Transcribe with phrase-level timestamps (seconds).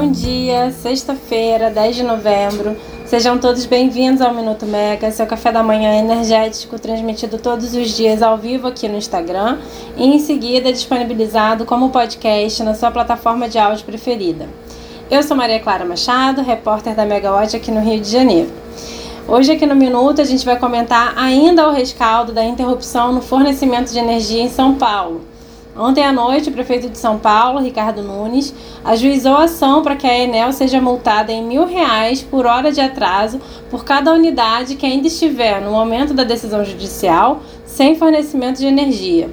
[0.00, 2.74] bom dia, sexta-feira, 10 de novembro.
[3.04, 8.22] Sejam todos bem-vindos ao Minuto Mega, seu café da manhã energético, transmitido todos os dias
[8.22, 9.58] ao vivo aqui no Instagram
[9.98, 14.48] e em seguida disponibilizado como podcast na sua plataforma de áudio preferida.
[15.10, 18.50] Eu sou Maria Clara Machado, repórter da Megawatt aqui no Rio de Janeiro.
[19.28, 23.92] Hoje aqui no Minuto a gente vai comentar ainda o rescaldo da interrupção no fornecimento
[23.92, 25.29] de energia em São Paulo.
[25.80, 28.52] Ontem à noite, o prefeito de São Paulo, Ricardo Nunes,
[28.84, 32.82] ajuizou a ação para que a Enel seja multada em mil reais por hora de
[32.82, 33.40] atraso
[33.70, 39.30] por cada unidade que ainda estiver, no momento da decisão judicial, sem fornecimento de energia.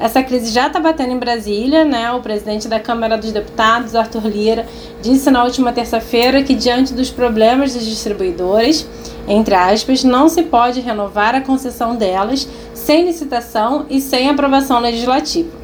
[0.00, 2.10] Essa crise já está batendo em Brasília, né?
[2.10, 4.66] O presidente da Câmara dos Deputados, Arthur Lira,
[5.02, 8.88] disse na última terça-feira que, diante dos problemas dos distribuidores,
[9.28, 15.61] entre aspas, não se pode renovar a concessão delas sem licitação e sem aprovação legislativa.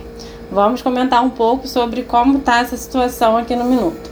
[0.51, 4.11] Vamos comentar um pouco sobre como está essa situação aqui no Minuto.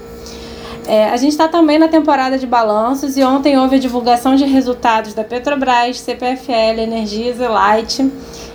[0.86, 4.44] É, a gente está também na temporada de balanços e ontem houve a divulgação de
[4.44, 8.08] resultados da Petrobras, CPFL, Energisa, Light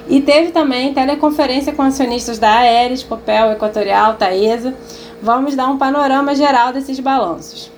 [0.07, 4.73] e teve também teleconferência com acionistas da Aeres, Copel, Equatorial, Taesa.
[5.21, 7.69] Vamos dar um panorama geral desses balanços.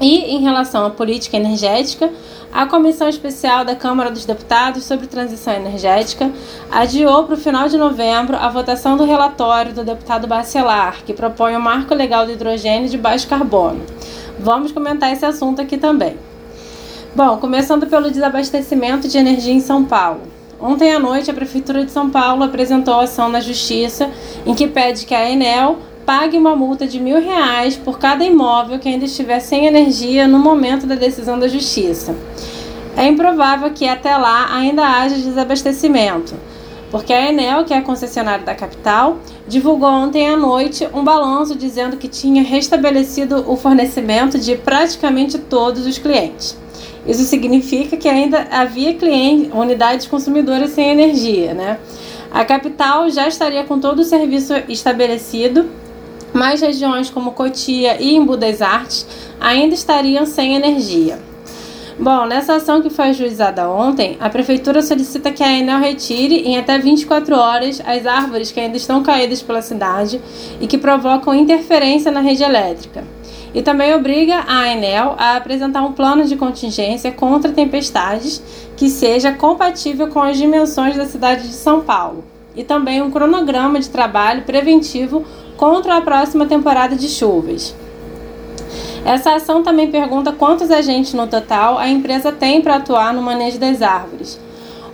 [0.00, 2.10] E em relação à política energética,
[2.50, 6.32] a Comissão Especial da Câmara dos Deputados sobre Transição Energética
[6.70, 11.54] adiou para o final de novembro a votação do relatório do deputado Bacelar, que propõe
[11.54, 13.82] o marco legal do hidrogênio de baixo carbono.
[14.38, 16.16] Vamos comentar esse assunto aqui também.
[17.14, 20.22] Bom, começando pelo desabastecimento de energia em São Paulo.
[20.58, 24.10] Ontem à noite, a Prefeitura de São Paulo apresentou ação na Justiça
[24.46, 25.78] em que pede que a Enel
[26.10, 30.40] pague uma multa de mil reais por cada imóvel que ainda estiver sem energia no
[30.40, 32.16] momento da decisão da Justiça.
[32.96, 36.34] É improvável que até lá ainda haja desabastecimento,
[36.90, 41.54] porque a Enel, que é a concessionária da capital, divulgou ontem à noite um balanço
[41.54, 46.58] dizendo que tinha restabelecido o fornecimento de praticamente todos os clientes.
[47.06, 48.98] Isso significa que ainda havia
[49.54, 51.78] unidades consumidoras sem energia, né?
[52.32, 55.70] A capital já estaria com todo o serviço estabelecido
[56.32, 59.06] mas regiões como Cotia e Embu das Artes
[59.40, 61.18] ainda estariam sem energia.
[61.98, 66.56] Bom, nessa ação que foi ajuizada ontem, a Prefeitura solicita que a Enel retire em
[66.56, 70.18] até 24 horas as árvores que ainda estão caídas pela cidade
[70.62, 73.04] e que provocam interferência na rede elétrica.
[73.52, 78.42] E também obriga a Enel a apresentar um plano de contingência contra tempestades
[78.78, 82.24] que seja compatível com as dimensões da cidade de São Paulo.
[82.56, 85.24] E também um cronograma de trabalho preventivo
[85.60, 87.74] contra a próxima temporada de chuvas.
[89.04, 93.58] Essa ação também pergunta quantos agentes no total a empresa tem para atuar no manejo
[93.58, 94.40] das árvores.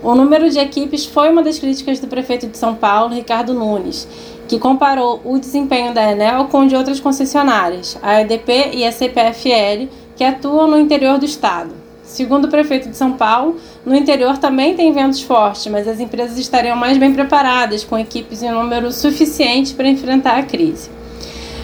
[0.03, 4.05] O número de equipes foi uma das críticas do prefeito de São Paulo, Ricardo Nunes,
[4.45, 8.91] que comparou o desempenho da Enel com o de outras concessionárias, a EDP e a
[8.91, 11.73] CPFL, que atuam no interior do estado.
[12.03, 13.55] Segundo o prefeito de São Paulo,
[13.87, 18.43] no interior também tem ventos fortes, mas as empresas estariam mais bem preparadas, com equipes
[18.43, 20.89] em número suficiente para enfrentar a crise.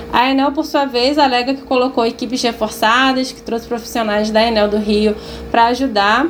[0.10, 4.70] A Enel, por sua vez, alega que colocou equipes reforçadas, que trouxe profissionais da Enel
[4.70, 5.18] do Rio
[5.52, 6.26] para ajudar.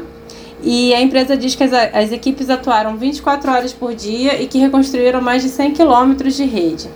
[0.64, 4.58] E a empresa diz que as, as equipes atuaram 24 horas por dia e que
[4.58, 6.90] reconstruíram mais de 100 quilômetros de rede.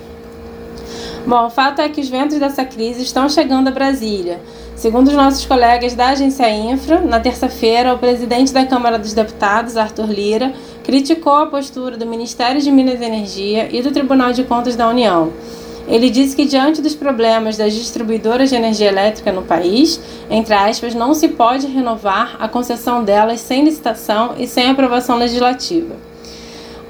[1.27, 4.39] Bom, o fato é que os ventos dessa crise estão chegando a Brasília.
[4.77, 9.75] Segundo os nossos colegas da agência Infra, na terça-feira, o presidente da Câmara dos Deputados,
[9.75, 14.43] Arthur Lira, criticou a postura do Ministério de Minas e Energia e do Tribunal de
[14.43, 15.33] Contas da União.
[15.87, 19.99] Ele disse que, diante dos problemas das distribuidoras de energia elétrica no país,
[20.29, 25.95] entre aspas, não se pode renovar a concessão delas sem licitação e sem aprovação legislativa.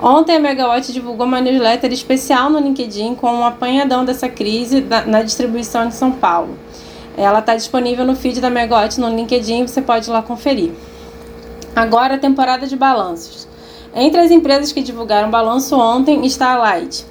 [0.01, 5.23] Ontem a Megawatt divulgou uma newsletter especial no LinkedIn com um apanhadão dessa crise na
[5.23, 6.57] distribuição de São Paulo.
[7.17, 10.72] Ela está disponível no feed da Megote no LinkedIn, você pode ir lá conferir.
[11.75, 13.47] Agora, a temporada de balanços.
[13.95, 17.03] Entre as empresas que divulgaram balanço ontem está a Light.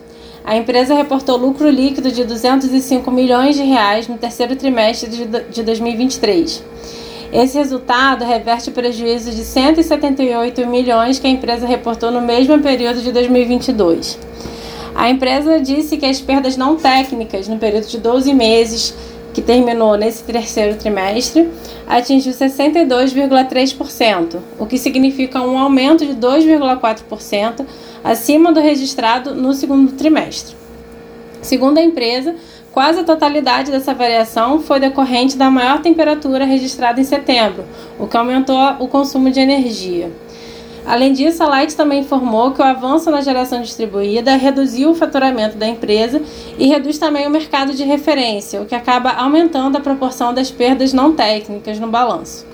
[0.45, 5.11] A empresa reportou lucro líquido de 205 milhões de reais no terceiro trimestre
[5.51, 6.63] de 2023.
[7.33, 13.03] Esse resultado reverte o prejuízo de 178 milhões que a empresa reportou no mesmo período
[13.03, 14.19] de 2022.
[14.95, 18.95] A empresa disse que as perdas não técnicas no período de 12 meses
[19.37, 21.47] que terminou nesse terceiro trimestre,
[21.87, 27.67] atingiu 62,3%, o que significa um aumento de 2,4%
[28.03, 30.57] acima do registrado no segundo trimestre.
[31.43, 32.35] Segundo a empresa,
[32.73, 37.63] quase a totalidade dessa variação foi decorrente da maior temperatura registrada em setembro,
[37.99, 40.11] o que aumentou o consumo de energia.
[40.87, 45.57] Além disso, a Light também informou que o avanço na geração distribuída reduziu o faturamento
[45.57, 46.23] da empresa
[46.57, 50.93] e reduz também o mercado de referência, o que acaba aumentando a proporção das perdas
[50.93, 52.47] não técnicas no balanço.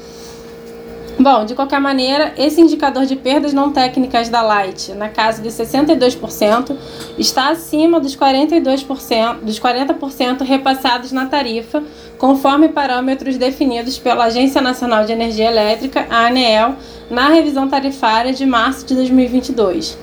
[1.23, 5.51] Bom, de qualquer maneira, esse indicador de perdas não técnicas da Light, na casa de
[5.51, 6.77] 62%,
[7.17, 11.81] está acima dos 42%, dos 40% repassados na tarifa,
[12.19, 16.75] conforme parâmetros definidos pela Agência Nacional de Energia Elétrica, a ANEEL,
[17.09, 19.97] na revisão tarifária de março de 2022.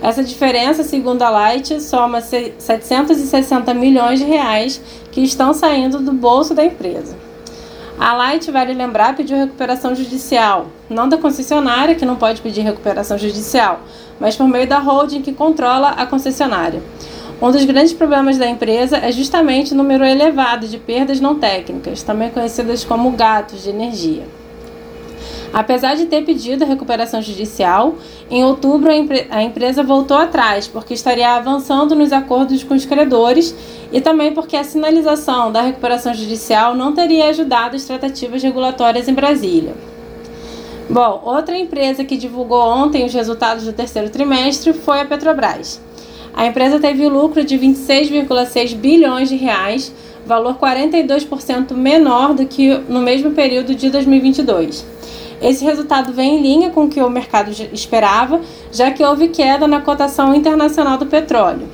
[0.00, 4.80] Essa diferença, segundo a Light, soma 760 milhões de reais
[5.10, 7.14] que estão saindo do bolso da empresa.
[7.98, 13.16] A Light, vale lembrar, pediu recuperação judicial, não da concessionária, que não pode pedir recuperação
[13.18, 13.80] judicial,
[14.18, 16.82] mas por meio da holding que controla a concessionária.
[17.40, 22.02] Um dos grandes problemas da empresa é justamente o número elevado de perdas não técnicas,
[22.02, 24.24] também conhecidas como gatos de energia.
[25.52, 27.96] Apesar de ter pedido a recuperação judicial,
[28.30, 32.86] em outubro a, empre a, empresa voltou atrás, porque estaria avançando nos acordos com os
[32.86, 33.54] credores
[33.92, 39.14] e também porque a sinalização da recuperação judicial não teria ajudado as tratativas regulatórias em
[39.14, 39.74] Brasília.
[40.88, 45.80] Bom, outra empresa que divulgou ontem os resultados do terceiro trimestre foi a Petrobras.
[46.34, 49.92] A empresa teve lucro de 26,6 bilhões de reais,
[50.24, 54.91] valor 42% menor do que no mesmo período de 2022.
[55.42, 58.40] Esse resultado vem em linha com o que o mercado esperava,
[58.70, 61.68] já que houve queda na cotação internacional do petróleo.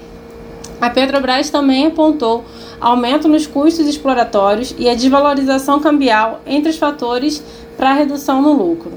[0.81, 2.44] A Petrobras também apontou
[2.81, 7.43] aumento nos custos exploratórios e a desvalorização cambial entre os fatores
[7.76, 8.93] para a redução no lucro.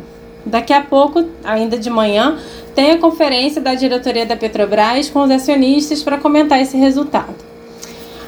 [0.45, 2.37] Daqui a pouco, ainda de manhã,
[2.73, 7.35] tem a conferência da diretoria da Petrobras com os acionistas para comentar esse resultado.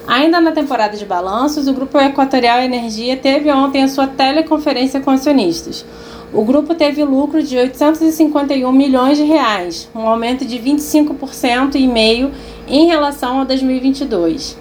[0.06, 5.12] Ainda na temporada de balanços, o Grupo Equatorial Energia teve ontem a sua teleconferência com
[5.12, 5.86] acionistas.
[6.34, 12.32] O grupo teve lucro de 851 milhões de reais, um aumento de 25% e meio
[12.68, 14.58] em relação a 2022.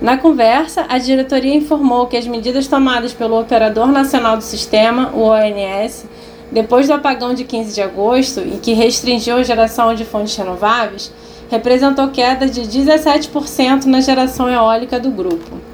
[0.00, 5.20] Na conversa, a diretoria informou que as medidas tomadas pelo Operador Nacional do Sistema, o
[5.20, 6.06] ONS,
[6.50, 11.12] depois do apagão de 15 de agosto e que restringiu a geração de fontes renováveis,
[11.50, 15.69] representou queda de 17% na geração eólica do grupo.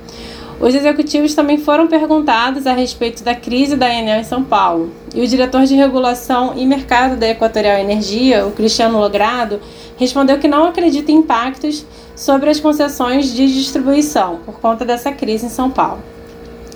[0.59, 4.91] Os executivos também foram perguntados a respeito da crise da Enel em São Paulo.
[5.15, 9.61] E o diretor de regulação e mercado da Equatorial Energia, o Cristiano Logrado,
[9.99, 15.45] respondeu que não acredita em impactos sobre as concessões de distribuição por conta dessa crise
[15.45, 16.03] em São Paulo.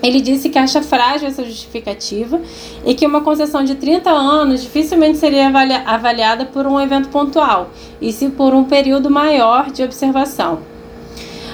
[0.03, 2.41] Ele disse que acha frágil essa justificativa
[2.85, 5.51] e que uma concessão de 30 anos dificilmente seria
[5.87, 10.61] avaliada por um evento pontual, e sim por um período maior de observação.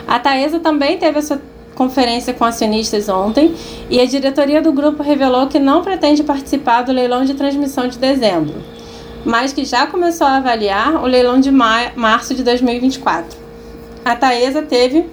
[0.06, 1.40] A Taesa também teve a sua
[1.76, 3.54] conferência com acionistas ontem
[3.88, 7.98] e a diretoria do grupo revelou que não pretende participar do leilão de transmissão de
[7.98, 8.54] dezembro,
[9.24, 13.38] mas que já começou a avaliar o leilão de março de 2024.
[14.04, 15.06] A Taesa teve,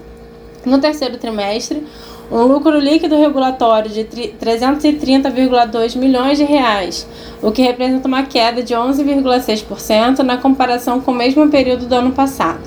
[0.65, 1.85] no terceiro trimestre,
[2.31, 7.05] um lucro líquido regulatório de 330,2 milhões de reais,
[7.41, 12.13] o que representa uma queda de 11,6% na comparação com o mesmo período do ano
[12.13, 12.61] passado.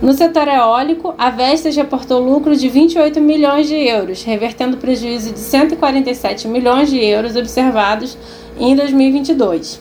[0.00, 5.40] No setor eólico, a Vestas reportou lucro de 28 milhões de euros, revertendo prejuízo de
[5.40, 8.16] 147 milhões de euros observados
[8.60, 9.80] em 2022.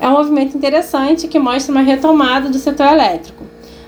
[0.00, 3.44] É um movimento interessante que mostra uma retomada do setor elétrico.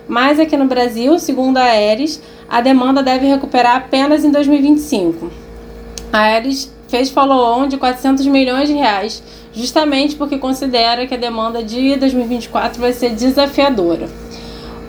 [0.07, 5.29] Mas aqui no Brasil, segundo a Aeres, a demanda deve recuperar apenas em 2025.
[6.13, 9.21] A Aeres fez follow-on de 400 milhões de reais,
[9.53, 14.09] justamente porque considera que a demanda de 2024 vai ser desafiadora.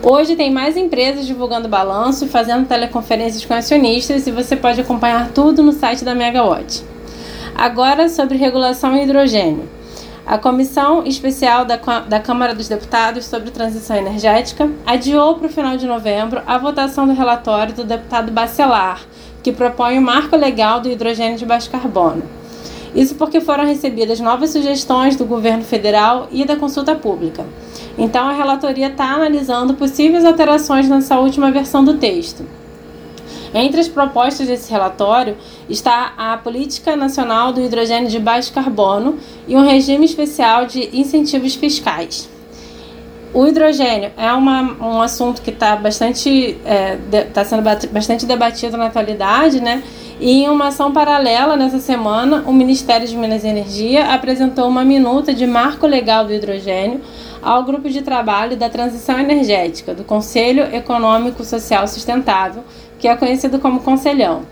[0.08, 5.32] Hoje tem mais empresas divulgando balanço e fazendo teleconferências com acionistas e você pode acompanhar
[5.32, 6.84] tudo no site da Megawatt.
[7.56, 9.68] Agora sobre regulação e hidrogênio.
[10.24, 15.76] A Comissão Especial da, da Câmara dos Deputados sobre Transição Energética adiou para o final
[15.76, 19.02] de novembro a votação do relatório do deputado Bacelar,
[19.42, 22.22] que propõe o marco legal do hidrogênio de baixo carbono.
[22.96, 27.46] Isso porque foram recebidas novas sugestões do governo federal e da consulta pública.
[27.98, 32.46] Então, a relatoria está analisando possíveis alterações nessa última versão do texto.
[33.54, 35.38] Entre as propostas desse relatório
[35.70, 41.56] está a Política Nacional do Hidrogênio de Baixo Carbono e um regime especial de incentivos
[41.56, 42.30] fiscais.
[43.36, 46.96] O hidrogênio é uma, um assunto que está bastante é,
[47.34, 47.62] tá sendo
[47.92, 49.84] bastante debatido na atualidade, né?
[50.22, 54.86] E em uma ação paralela nessa semana, o Ministério de Minas e Energia apresentou uma
[54.86, 57.02] minuta de marco legal do hidrogênio
[57.42, 62.64] ao grupo de trabalho da transição energética do Conselho Econômico Social Sustentável,
[62.98, 64.44] que é conhecido como Conselhão.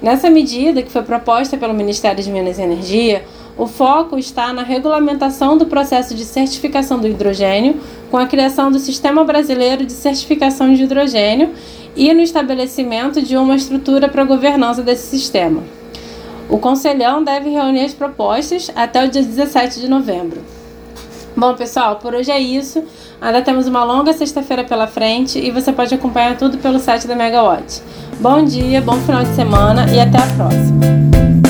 [0.00, 3.22] Nessa medida, que foi proposta pelo Ministério de Minas e Energia,
[3.56, 7.80] O foco está na regulamentação do processo de certificação do hidrogênio,
[8.10, 11.52] com a criação do Sistema Brasileiro de Certificação de Hidrogênio
[11.94, 15.62] e no estabelecimento de uma estrutura para a governança desse sistema.
[16.48, 20.40] O Conselhão deve reunir as propostas até o dia 17 de novembro.
[21.36, 22.84] Bom, pessoal, por hoje é isso.
[23.20, 27.14] Ainda temos uma longa sexta-feira pela frente e você pode acompanhar tudo pelo site da
[27.14, 27.82] Megawatt.
[28.20, 31.43] Bom dia, bom final de semana e até a próxima.